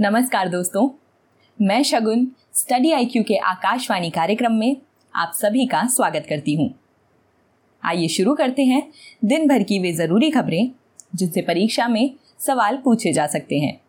नमस्कार 0.00 0.48
दोस्तों, 0.48 0.88
मैं 1.58 1.82
शगुन 1.82 2.26
स्टडी 2.54 2.92
आईक्यू 2.92 3.22
के 3.22 3.36
आकाशवाणी 3.36 4.10
कार्यक्रम 4.10 4.52
में 4.52 4.76
आप 5.14 5.32
सभी 5.34 5.66
का 5.66 5.82
स्वागत 5.86 6.26
करती 6.28 6.54
हूँ। 6.54 6.68
आइए 7.82 8.08
शुरू 8.08 8.34
करते 8.34 8.64
हैं। 8.64 8.82
दिन 9.24 9.48
भर 9.48 9.62
की 9.62 9.78
वे 9.78 9.92
ज़रूरी 9.92 10.30
खबरें, 10.30 10.70
जिनसे 11.14 11.42
परीक्षा 11.42 11.88
में 11.88 12.14
सवाल 12.38 12.76
पूछे 12.76 13.12
जा 13.12 13.26
सकते 13.26 13.58
हैं। 13.58 13.80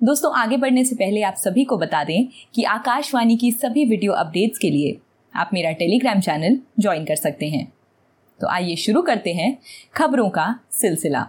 दोस्तों, 0.00 0.34
आगे 0.34 0.56
बढ़ने 0.56 0.84
से 0.84 0.96
पहले 0.96 1.22
आप 1.22 1.34
सभी 1.34 1.64
को 1.64 1.78
बता 1.78 2.04
दें 2.04 2.28
कि 2.54 2.62
आकाशवाणी 2.64 3.36
की 3.36 3.52
सभी 3.52 3.84
वीडियो 3.84 4.12
अपडेट्स 4.12 4.58
के 4.58 4.70
लिए 4.70 5.00
आप 5.34 5.50
मेरा 5.54 5.72
टेलीग्राम 5.72 6.20
चैनल 6.20 6.60
ज्वाइन 6.80 7.04
कर 7.04 7.16
सकते 7.16 7.48
हैं। 7.48 7.66
तो 8.40 8.48
आइए 8.48 8.76
शुरू 8.76 9.02
करते 9.02 9.34
हैं 9.34 9.58
खबरों 9.94 10.30
का 10.30 10.54
सिलसिला। 10.72 11.28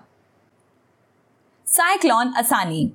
साइक्लोन 1.67 2.33
असानी 2.33 2.91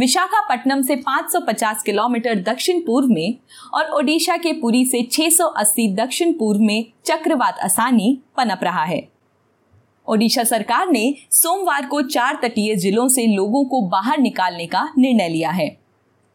विशाखापट्टनम 0.00 0.82
से 0.82 0.96
550 0.96 1.82
किलोमीटर 1.82 2.34
दक्षिण 2.34 2.80
पूर्व 2.80 3.08
में 3.08 3.34
और 3.74 3.90
ओडिशा 3.90 4.36
के 4.36 4.52
पुरी 4.52 4.84
से 4.84 5.02
680 5.02 5.86
दक्षिण 5.94 6.32
पूर्व 6.32 6.60
में 6.60 6.84
चक्रवात 7.04 7.58
असानी 7.58 8.18
पनप 8.36 8.60
रहा 8.62 8.84
है। 8.84 9.08
ओडिशा 10.08 10.44
सरकार 10.44 10.88
ने 10.88 11.14
सोमवार 11.30 11.86
को 11.86 12.02
चार 12.02 12.38
तटीय 12.42 12.76
जिलों 12.76 13.08
से 13.08 13.26
लोगों 13.26 13.64
को 13.64 13.82
बाहर 13.82 14.18
निकालने 14.18 14.66
का 14.66 14.88
निर्णय 14.98 15.28
लिया 15.28 15.50
है। 15.50 15.68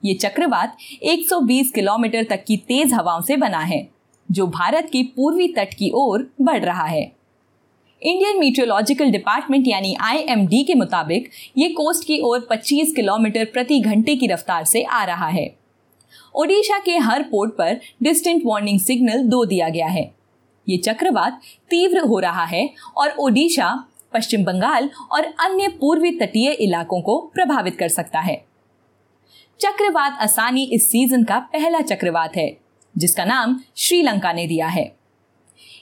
ये 0.06 0.14
चक्रवात 0.14 0.78
120 1.04 1.72
किलोमीटर 1.72 2.24
तक 2.24 2.44
की 2.44 2.58
तेज 2.58 2.94
हवाओं 2.94 3.22
से 3.22 3.38
बना 3.38 3.60
है, 3.60 3.88
जो 4.32 4.48
भारत 4.48 4.90
के 4.92 5.04
पूर्वी 5.04 5.48
तट 5.48 5.74
की 5.74 5.92
ओर 5.96 6.32
बढ़ 6.42 6.64
रहा 6.66 6.86
है। 6.86 7.16
इंडियन 8.02 8.40
मीटियोलॉजिकल 8.40 9.12
डिपार्टमेंट 9.12 9.68
यानी 9.68 9.96
आईएमडी 10.02 10.64
के 10.64 10.74
मुताबिक 10.74 11.30
ये 11.58 11.70
कोस्ट 11.70 12.08
की 12.08 12.20
ओर 12.20 12.48
25 12.52 12.92
किलोमीटर 12.96 13.46
प्रति 13.46 13.80
घंटे 13.80 14.16
की 14.16 14.28
रफ्तार 14.28 14.64
से 14.64 14.84
आ 14.84 15.04
रहा 15.04 15.28
है। 15.28 15.48
ओडिशा 16.36 16.80
के 16.80 16.98
हर 16.98 17.24
पोर्ट 17.24 17.52
पर 17.52 17.80
डिस्टेंट 18.04 18.42
वार्निंग 18.46 18.80
सिग्नल 18.80 19.24
दो 19.24 19.46
दिया 19.46 19.70
गया 19.70 19.88
है। 19.88 20.04
ये 20.70 20.78
चक्रवात 20.78 21.42
तीव्र 21.70 22.00
हो 22.00 22.20
रहा 22.20 22.44
है 22.44 22.70
और 22.98 23.16
ओडिशा, 23.20 23.84
पश्चिम 24.14 24.44
बंगाल 24.44 24.90
और 25.12 25.24
अन्य 25.24 25.68
पूर्वी 25.68 26.12
तटीय 26.12 26.52
इलाकों 26.52 27.02
को 27.02 27.20
प्रभावित 27.34 27.78
कर 27.78 27.88
सकता 27.88 28.20
है। 28.20 28.46
चक्रवात 29.60 30.18
असानी 30.22 30.64
इस 30.64 30.92
सीज़न 30.92 31.24
का 31.24 31.40
पहला 31.40 31.82
चक्रवात 31.82 32.38
है, 32.38 32.58
जिसका 32.98 33.26
नाम 33.26 33.60
श्रीलंका 33.76 34.34
ने 34.34 34.48
दिया 34.48 34.68
है। 34.68 35.05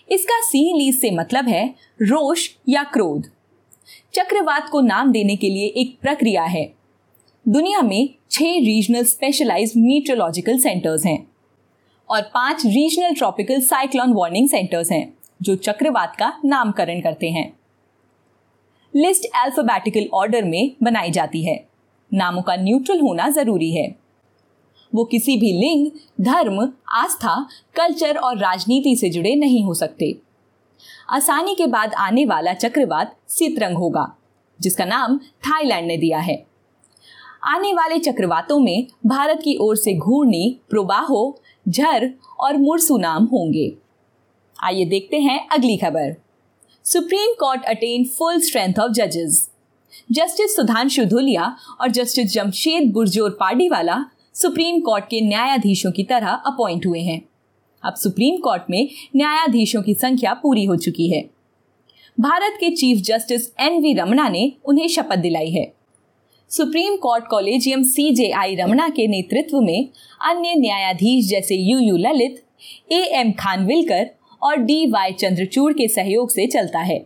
इसका 0.10 0.40
सी 0.42 0.62
लीज 0.74 1.00
से 1.02 1.12
मतलब 1.12 1.48
है 1.48 1.66
रोष 2.02 2.50
या 2.70 2.84
क्रोध। 2.84 3.24
चक्रवात 4.14 4.70
को 4.70 4.82
नाम 4.82 5.12
देने 5.12 5.36
के 5.36 5.50
लिए 5.50 5.68
एक 5.78 5.98
प्रक्रिया 6.02 6.44
है। 6.44 6.74
दुनिया 7.46 7.82
में 7.82 8.10
छह 8.32 8.46
रीजनल 8.46 9.04
स्पेशलाइज 9.04 9.74
मीट्रोलॉजिकल 9.78 10.58
सेंटर्स 10.58 11.06
हैं 11.06 11.28
और 12.10 12.22
पाँच 12.22 12.66
regional 12.66 13.14
tropical 13.14 13.62
cyclone 13.62 14.14
warning 14.14 14.50
centres 14.50 14.92
हैं, 14.92 15.14
जो 15.42 15.56
चक्रवात 15.56 16.16
का 16.16 16.32
नामकरण 16.46 17.02
करते 17.02 17.30
हैं। 17.30 17.52
लिस्ट 18.94 19.26
अल्फाबेटिकल 19.36 20.10
ऑर्डर 20.14 20.44
में 20.44 20.72
बनाई 20.84 21.12
जाती 21.12 21.44
है। 21.44 21.64
नामों 22.12 22.42
का 22.42 22.56
न्यूट्रल 22.56 23.00
होना 23.00 23.30
ज़रूरी 23.30 23.72
है। 23.72 24.03
वो 24.96 25.06
किसी 25.06 25.38
भी 25.38 25.52
लिंग, 25.54 25.92
धर्म, 26.22 26.74
आस्था, 26.90 27.48
कल्चर 27.76 28.18
और 28.18 28.38
राजनीति 28.38 28.96
से 28.96 29.10
जुड़े 29.10 29.36
नहीं 29.36 29.64
हो 29.64 29.74
सकते। 29.74 30.18
आसानी 31.10 31.56
के 31.56 31.68
बाद 31.68 31.94
आने 31.94 32.26
वाला 32.26 32.54
चक्रवात 32.54 33.16
सितरंग 33.28 33.78
होगा, 33.78 34.18
जिसका 34.62 34.86
नाम 34.86 35.18
थाईलैंड 35.18 35.88
ने 35.88 35.98
दिया 35.98 36.20
है। 36.20 36.46
आने 37.44 37.74
वाले 37.74 38.00
चक्रवातों 38.00 38.60
में 38.60 38.88
भारत 39.06 39.40
की 39.44 39.56
ओर 39.56 39.76
से 39.78 39.94
घूर्णी 39.94 40.60
प्रोबाहो 40.70 41.42
झर 41.70 42.14
और 42.40 42.58
मुरसू 42.58 42.98
नाम 42.98 43.24
होंगे। 43.24 43.76
आइए 44.64 44.86
देखते 44.86 45.20
हैं 45.20 45.48
अगली 45.48 45.78
खबर। 45.78 46.16
Supreme 46.86 47.34
court 47.34 47.66
attain 47.66 48.06
full 48.06 48.40
strength 48.40 48.80
of 48.80 48.92
जजेस। 48.92 49.50
जस्टिस 50.12 50.56
सुधांशु 50.56 51.06
धुलिया 51.06 51.56
और 51.82 51.92
justice 51.92 52.34
Jamshed 52.34 52.92
Burjor 52.94 53.30
Pardiwala 53.30 54.06
supreme 54.36 54.80
court 54.80 55.06
के 55.06 55.22
न्यायाधीशों 55.22 55.92
की 55.92 56.04
तरह 56.04 56.28
अपॉइंट 56.28 56.86
हुए 56.86 57.02
हैं। 57.02 57.22
अब 57.84 57.96
सुप्रीम 57.96 58.38
कोर्ट 58.38 58.62
में 58.70 58.90
न्यायाधीशों 59.16 59.82
की 59.84 59.94
संख्या 59.94 60.34
पूरी 60.34 60.66
हो 60.66 60.76
चुकी 60.76 61.10
है। 61.12 61.30
भारत 62.20 62.58
के 62.60 62.70
chief 62.70 62.98
justice 62.98 63.48
N 63.60 63.82
V 63.82 63.94
Ramana 63.94 64.30
ने 64.30 64.54
उन्हें 64.66 64.88
शपथ 64.88 65.16
दिलाई 65.16 65.52
है। 65.52 65.74
Supreme 66.50 66.96
court 66.96 67.28
collegium 67.28 67.84
C 67.84 68.12
J 68.12 68.32
I 68.32 68.56
Ramana 68.56 68.90
के 68.90 69.08
नेतृत्व 69.08 69.62
में 69.62 69.90
अन्य 70.22 70.56
न्यायाधीश 70.56 71.28
जैसे 71.28 71.56
U 71.56 71.80
U 71.80 71.98
Lalit, 71.98 72.44
A 72.92 73.02
M 73.14 73.32
Khanwilkar 73.32 74.10
और 74.44 74.56
डी 74.56 74.86
वाई 74.88 75.12
चंद्रचूड़ 75.12 75.74
के 75.74 75.88
सहयोग 75.88 76.30
से 76.30 76.48
चलता 76.48 76.80
है। 76.80 77.06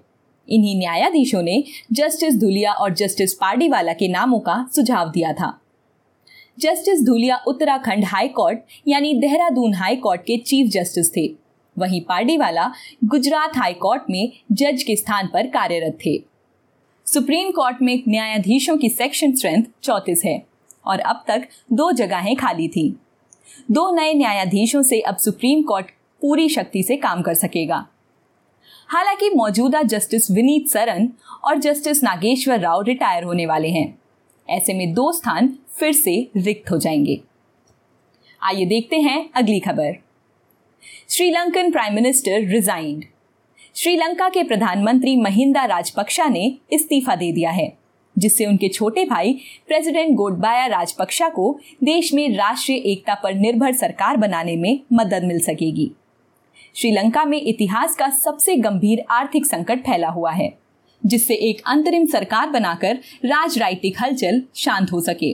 इन्हीं 0.49 0.79
न्यायाधीशों 0.79 1.41
ने 1.41 1.63
जस्टिस 1.93 2.39
धुलिया 2.39 2.71
और 2.71 2.93
जस्टिस 2.93 3.33
पार्डीवाला 3.33 3.93
के 3.93 4.07
नामों 4.07 4.39
का 4.39 4.69
सुझाव 4.75 5.11
दिया 5.11 5.33
था। 5.33 5.59
Justice 6.59 7.05
Dhulia 7.05 7.43
Uttarakhand 7.47 8.05
high 8.05 8.27
court, 8.27 8.59
यानी 8.87 9.13
देहरादून 9.13 9.73
हाई 9.73 9.95
कोर्ट 9.95 10.21
के 10.21 10.37
चीफ 10.37 10.67
जस्टिस 10.67 11.15
थे। 11.15 11.35
वहीं 11.77 12.01
पार्डीवाला 12.01 12.71
गुजरात 13.03 13.57
हाई 13.57 13.73
कोर्ट 13.73 14.03
में 14.09 14.31
जज 14.51 14.83
के 14.83 14.95
स्थान 14.95 15.27
पर 15.27 15.47
कार्यरत 15.47 15.97
थे। 16.05 16.23
सुप्रीम 17.05 17.51
कोर्ट 17.51 17.77
में 17.81 18.03
न्यायाधीशों 18.07 18.77
की 18.77 18.89
सेक्शन 18.89 19.35
स्ट्रेंथ 19.35 19.63
चौतीस 19.83 20.21
है 20.25 20.45
और 20.85 20.99
अब 20.99 21.23
तक 21.27 21.47
दो 21.73 21.91
जगहें 21.91 22.35
खाली 22.35 22.67
थी। 22.67 22.99
दो 23.71 23.95
नए 23.95 24.13
न्यायाधीशों 24.13 24.81
से 24.81 24.99
अब 24.99 25.17
सुप्रीम 25.17 25.61
कोर्ट 25.61 25.85
पूरी 26.21 26.49
शक्ति 26.49 26.83
से 26.83 26.97
काम 26.97 27.21
कर 27.21 27.33
सकेगा। 27.33 27.87
हालाँकि 28.87 29.29
मौजूदा 29.29 29.81
जस्टिस 29.81 30.31
विनीत 30.31 30.67
सरन 30.67 31.09
और 31.43 31.57
जस्टिस 31.57 32.03
नागेश्वर 32.03 32.59
राव 32.59 32.81
रिटायर 32.81 33.23
होने 33.23 33.45
वाले 33.45 33.69
हैं। 33.69 33.99
ऐसे 34.49 34.73
में 34.73 34.93
दो 34.93 35.11
स्थान 35.11 35.55
फिर 35.79 35.91
से 35.91 36.29
रिक्त 36.37 36.71
हो 36.71 36.77
जाएँगे। 36.77 37.21
आइए 38.43 38.65
देखते 38.65 38.99
हैं 38.99 39.29
अगली 39.35 39.59
खबर। 39.59 40.03
Sri Lankan 41.09 41.71
prime 41.71 41.93
minister 41.93 42.39
resigned. 42.41 43.05
Sri Lanka 43.75 44.29
के 44.29 44.43
प्रधानमंत्री 44.43 45.15
महिंदा 45.15 45.65
राजपक्षा 45.65 46.25
ने 46.25 46.57
इस्तीफा 46.71 47.15
दे 47.15 47.31
दिया 47.31 47.51
है, 47.51 47.77
जिससे 48.17 48.45
उनके 48.45 48.69
छोटे 48.69 49.05
भाई 49.05 49.39
प्रेसिडेंट 49.67 50.15
गोडबाया 50.15 50.65
राजपक्षा 50.65 51.29
को 51.29 51.59
देश 51.83 52.13
में 52.13 52.35
राष्ट्रीय 52.35 52.77
एकता 52.77 53.15
पर 53.15 53.33
निर्भर 53.33 53.73
सरकार 53.73 54.17
बनाने 54.17 54.55
में 54.55 54.79
मदद 54.93 55.23
मिल 55.23 55.39
सकेगी। 55.39 55.91
श्रीलंका 56.75 57.25
में 57.25 57.41
इतिहास 57.41 57.95
का 57.95 58.09
सबसे 58.09 58.55
गंभीर 58.55 59.03
आर्थिक 59.09 59.45
संकट 59.45 59.79
फैला 59.79 60.07
हुआ 60.07 60.31
है। 60.31 60.66
जिससे 61.07 61.33
एक 61.49 61.61
अंतरिम 61.65 62.05
सरकार 62.05 62.49
बनाकर 62.49 62.99
राजनीतिक 63.25 64.01
हलचल 64.01 64.41
शांत 64.55 64.91
हो 64.91 65.01
सके। 65.01 65.31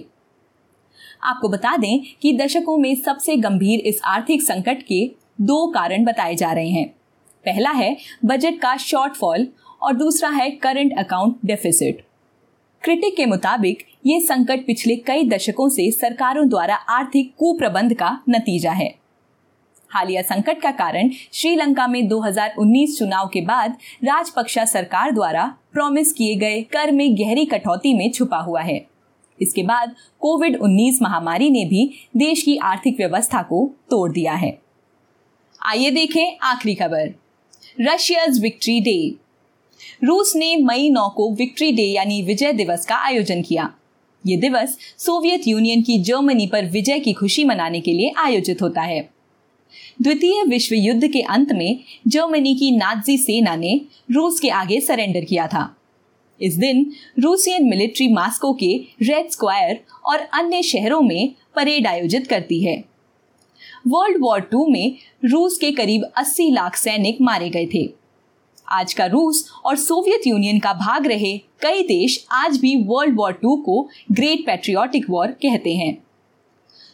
आपको 1.23 1.49
बता 1.49 1.75
दें 1.77 1.99
कि 2.21 2.37
दशकों 2.37 2.77
में 2.77 2.95
सबसे 2.95 3.35
गंभीर 3.35 3.79
इस 3.79 4.01
आर्थिक 4.05 4.41
संकट 4.41 4.81
के 4.81 5.05
दो 5.41 5.67
कारण 5.67 6.05
बताए 6.05 6.35
जा 6.35 6.51
रहे 6.51 6.69
हैं। 6.69 6.87
पहला 7.45 7.71
है 7.71 7.95
बजट 8.25 8.59
का 8.59 8.75
शॉर्टफॉल 8.77 9.47
और 9.81 9.93
दूसरा 9.93 10.29
है 10.29 10.49
करंट 10.51 10.97
अकाउंट 10.97 11.37
डेफिसिट। 11.45 12.05
क्रिटिक 12.83 13.15
के 13.15 13.25
मुताबिक 13.25 13.85
ये 14.05 14.19
संकट 14.19 14.65
पिछले 14.67 14.95
कई 14.95 15.29
दशकों 15.29 15.69
से 15.69 15.91
सरकारों 15.91 16.49
द्वारा 16.49 16.75
आर्थिक 16.75 17.33
कुप्रबंध 17.37 17.93
का 17.93 18.19
नतीजा 18.29 18.71
है। 18.71 19.02
हालिया 19.93 20.21
संकट 20.21 20.61
का 20.61 20.71
कारण 20.71 21.09
श्रीलंका 21.33 21.87
में 21.87 22.07
2019 22.07 22.97
चुनाव 22.99 23.27
के 23.27 23.41
बाद 23.41 23.77
राजपक्षा 24.03 24.65
सरकार 24.65 25.11
द्वारा 25.11 25.57
प्रॉमिस 25.73 26.13
किए 26.13 26.35
गए 26.35 26.61
कर 26.61 26.91
में 26.91 27.15
गहरी 27.15 27.45
कटौती 27.45 27.93
में 27.93 28.11
छुपा 28.11 28.37
हुआ 28.37 28.61
है। 28.61 28.87
इसके 29.41 29.63
बाद 29.63 29.95
कोविड 30.19 30.57
19 30.57 31.01
महामारी 31.01 31.49
ने 31.49 31.65
भी 31.65 31.93
देश 32.17 32.43
की 32.43 32.57
आर्थिक 32.57 32.97
व्यवस्था 32.97 33.41
को 33.41 33.71
तोड़ 33.89 34.11
दिया 34.11 34.33
है। 34.33 34.59
आइए 35.65 35.91
देखें 35.91 36.37
आखिरी 36.41 36.75
खबर। 36.75 37.13
Russia's 37.81 38.41
victory 38.41 38.79
day. 38.79 39.15
रूस 40.03 40.35
ने 40.35 40.55
मई 40.55 40.89
नौ 40.89 41.09
को 41.09 41.33
विक्ट्री 41.33 41.71
डे 41.71 41.83
यानी 41.83 42.23
विजय 42.23 42.53
दिवस 42.53 42.85
का 42.85 42.95
आयोजन 42.95 43.41
किया। 43.41 43.73
ये 44.27 44.37
दिवस 44.37 44.77
सोवियत 44.97 45.41
यूनियन 45.47 45.81
की 45.81 45.99
जर्मनी 45.99 46.47
पर 46.47 46.65
विजय 46.65 46.99
की 46.99 47.13
खुशी 47.13 47.43
मनाने 47.43 47.81
के 47.81 47.93
लिए 47.93 48.13
आयोजित 48.17 48.61
होता 48.61 48.81
है। 48.81 49.12
द्वितीय 50.01 50.43
विश्व 50.43 50.75
युद्ध 50.75 51.07
के 51.07 51.21
अंत 51.21 51.51
में 51.51 51.79
जर्मनी 52.07 52.55
की 52.55 52.71
नाजी 52.71 53.17
सेना 53.17 53.55
ने 53.55 53.81
रूस 54.11 54.39
के 54.39 54.49
आगे 54.49 54.81
सरेंडर 54.81 55.21
किया 55.21 55.47
था। 55.47 55.77
इस 56.41 56.55
दिन 56.55 56.91
रूसियन 57.19 57.65
मिलिट्री 57.69 58.07
मास्को 58.07 58.53
के 58.53 58.85
रेड 59.01 59.29
स्क्वायर 59.29 59.79
और 60.05 60.17
अन्य 60.17 60.63
शहरों 60.63 61.01
में 61.01 61.33
परेड 61.55 61.87
आयोजित 61.87 62.27
करती 62.27 62.63
है। 62.63 62.83
वर्ल्ड 63.87 64.17
वॉर 64.21 64.39
टू 64.39 64.67
में 64.67 64.95
रूस 65.25 65.57
के 65.57 65.71
करीब 65.71 66.03
80 66.17 66.51
लाख 66.51 66.75
सैनिक 66.75 67.17
मारे 67.21 67.49
गए 67.49 67.65
थे। 67.65 67.89
आज 68.69 68.93
का 68.93 69.05
रूस 69.05 69.49
और 69.65 69.75
सोवियत 69.75 70.27
यूनियन 70.27 70.59
का 70.59 70.73
भाग 70.73 71.07
रहे 71.07 71.37
कई 71.37 71.83
देश 71.83 72.25
आज 72.31 72.57
भी 72.57 72.75
वर्ल्ड 72.75 73.15
वॉर 73.15 73.33
टू 73.33 73.55
को 73.55 73.89
ग्रेट 74.11 74.45
पेट्रियोटिक 74.45 75.09
वॉर 75.09 75.27
कहते 75.27 75.75
हैं। 75.75 76.02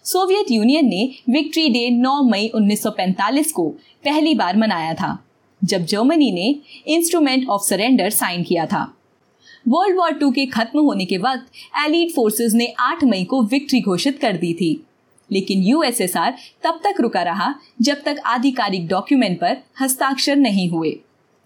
सोवियत 0.05 0.51
यूनियन 0.51 0.85
ने 0.85 1.09
विक्ट्री 1.29 1.67
डे 1.69 1.89
9 1.91 2.21
मई 2.23 2.47
1945 2.55 3.51
को 3.51 3.67
पहली 4.05 4.33
बार 4.35 4.57
मनाया 4.57 4.93
था, 4.93 5.17
जब 5.61 5.85
जर्मनी 5.85 6.31
ने 6.31 6.55
इंस्ट्रूमेंट 6.87 7.47
ऑफ़ 7.49 7.61
सरेंडर 7.61 8.09
साइन 8.09 8.43
किया 8.43 8.65
था। 8.65 8.81
वर्ल्ड 9.67 9.97
वॉर 9.97 10.13
टू 10.13 10.31
के 10.31 10.45
खत्म 10.45 10.79
होने 10.79 11.05
के 11.05 11.17
वक्त 11.17 11.51
एलिड 11.85 12.11
फोर्सेस 12.11 12.53
ने 12.53 12.73
8 12.79 13.03
मई 13.03 13.23
को 13.23 13.41
विक्ट्री 13.43 13.81
घोषित 13.81 14.19
कर 14.19 14.37
दी 14.37 14.53
थी, 14.53 14.71
लेकिन 15.29 15.63
यूएसएसआर 15.63 16.35
तब 16.63 16.79
तक 16.83 17.01
रुका 17.01 17.21
रहा 17.21 17.53
जब 17.81 18.01
तक 18.03 18.21
आधिकारिक 18.25 18.87
डॉक्यूमेंट 18.87 19.39
पर 19.39 19.57
हस्ताक्षर 19.81 20.35
नहीं 20.35 20.69
हुए। 20.69 20.97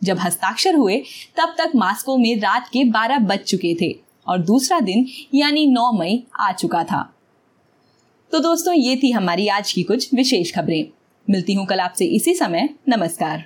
जब 0.01 0.19
हस्ताक्षर 0.19 0.75
हुए, 0.75 1.01
तब 1.38 1.56
तक 1.57 1.71
मास्को 1.75 2.17
में 2.17 2.35
रात 2.39 2.67
के 2.67 2.83
12 2.83 3.19
बज 3.19 3.39
चुके 3.39 3.75
थे 3.81 3.95
और 4.27 4.38
दूसरा 4.41 4.79
दिन 4.79 5.06
यानी 5.33 5.65
9 5.67 5.91
मई 5.91 6.23
आ 6.39 6.51
चुका 6.51 6.83
था। 6.83 7.12
तो 8.33 8.39
दोस्तों, 8.39 8.74
ये 8.74 8.95
थी 8.95 9.12
हमारी 9.12 9.47
आज 9.47 9.71
की 9.71 9.83
कुछ 9.83 10.13
विशेष 10.13 10.53
खबरें। 10.56 10.85
मिलती 11.30 11.53
हूँ 11.53 11.65
कल 11.65 11.80
आपसे 11.80 12.06
इसी 12.06 12.33
समय। 12.33 12.69
नमस्कार। 12.89 13.45